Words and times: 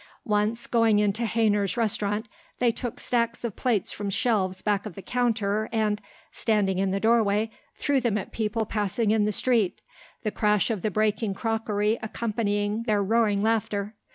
Once, 0.25 0.65
going 0.65 0.97
into 0.97 1.21
Hayner's 1.27 1.77
restaurant, 1.77 2.27
they 2.57 2.71
took 2.71 2.99
stacks 2.99 3.43
of 3.43 3.55
plates 3.55 3.91
from 3.91 4.09
shelves 4.09 4.63
back 4.63 4.87
of 4.87 4.95
the 4.95 5.01
counter 5.03 5.69
and, 5.71 6.01
standing 6.31 6.79
in 6.79 6.89
the 6.89 6.99
doorway, 6.99 7.51
threw 7.75 8.01
them 8.01 8.17
at 8.17 8.31
people 8.31 8.65
passing 8.65 9.11
in 9.11 9.25
the 9.25 9.31
street, 9.31 9.79
the 10.23 10.31
crash 10.31 10.71
of 10.71 10.81
the 10.81 10.89
breaking 10.89 11.35
crockery 11.35 11.99
accompanying 12.01 12.81
their 12.87 13.03
roaring 13.03 13.43
laughter. 13.43 13.93